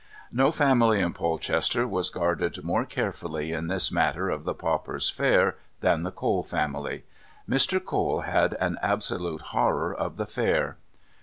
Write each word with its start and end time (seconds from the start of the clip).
No 0.31 0.51
family 0.51 0.99
in 0.99 1.13
Polchester 1.13 1.87
was 1.87 2.09
guarded 2.09 2.63
more 2.63 2.85
carefully 2.85 3.51
in 3.51 3.67
this 3.67 3.91
matter 3.91 4.31
of 4.31 4.45
the 4.45 4.55
Pauper's 4.55 5.11
Fair 5.11 5.57
than 5.81 6.01
the 6.01 6.11
Cole 6.11 6.41
family. 6.41 7.03
Mr. 7.47 7.79
Cole 7.85 8.21
had 8.21 8.55
an 8.55 8.79
absolute 8.81 9.41
horror 9.53 9.93
of 9.93 10.17
the 10.17 10.25
fair. 10.25 10.77